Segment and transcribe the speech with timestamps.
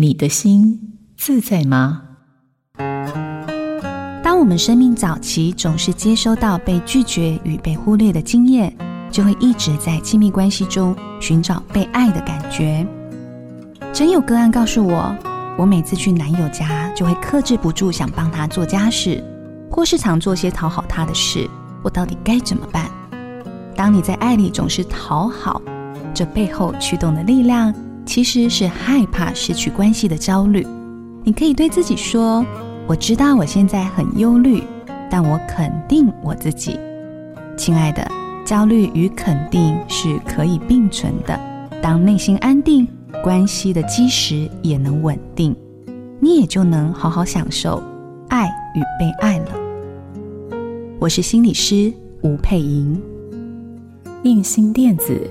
[0.00, 2.02] 你的心自在吗？
[4.22, 8.72] 当我们生命早期总是接收到被拒绝与被忽略的经验，
[9.10, 12.86] 就会一直在亲密关系中寻找被爱的感觉。
[13.92, 15.12] 真有个案告诉我，
[15.58, 19.20] 我每次去男友家，就会克制不住想帮他做家事，
[19.68, 21.50] 或是常做些讨好他的事。
[21.82, 22.88] 我到底该怎么办？
[23.74, 25.60] 当你在爱里总是讨好，
[26.14, 27.74] 这背后驱动的力量，
[28.08, 30.66] 其实是害怕失去关系的焦虑。
[31.24, 32.42] 你可以对自己说
[32.88, 34.62] ：“我知道我现在很忧虑，
[35.10, 36.80] 但我肯定我自己。”
[37.54, 38.10] 亲爱的，
[38.46, 41.38] 焦虑与肯定是可以并存的。
[41.82, 42.88] 当内心安定，
[43.22, 45.54] 关系的基石也能稳定，
[46.18, 47.82] 你也就能好好享受
[48.30, 49.50] 爱与被爱了。
[50.98, 52.98] 我是心理师吴佩莹，
[54.22, 55.30] 印心电子。